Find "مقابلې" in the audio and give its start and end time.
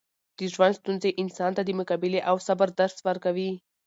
1.79-2.19